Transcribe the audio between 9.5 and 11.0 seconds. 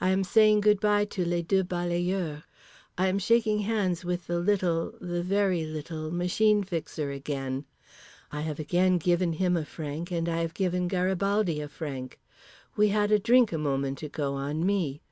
a franc and I have given